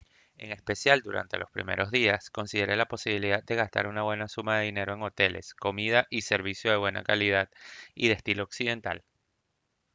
en 0.39 0.51
especial 0.51 1.03
durante 1.03 1.37
los 1.37 1.51
primeros 1.51 1.91
días 1.91 2.31
considere 2.31 2.75
la 2.75 2.87
posibilidad 2.87 3.43
de 3.43 3.53
gastar 3.55 3.85
una 3.85 4.01
buena 4.01 4.27
suma 4.27 4.57
de 4.57 4.65
dinero 4.65 4.95
en 4.95 5.03
hoteles 5.03 5.53
comida 5.53 6.07
y 6.09 6.23
servicios 6.23 6.71
de 6.71 6.77
buena 6.79 7.03
calidad 7.03 7.51
y 7.93 8.07
de 8.07 8.15
estilo 8.15 8.41
occidental 8.43 9.03